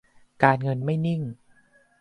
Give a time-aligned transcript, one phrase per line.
[0.43, 1.21] การเงินไม่นิ่ง